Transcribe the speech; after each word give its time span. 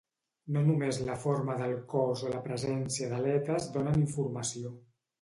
No 0.53 0.63
només 0.69 0.99
la 1.09 1.17
forma 1.25 1.59
del 1.59 1.77
cos 1.93 2.25
o 2.25 2.33
la 2.33 2.41
presència 2.49 3.13
d'aletes 3.15 3.73
donen 3.81 4.05
informació 4.09 4.79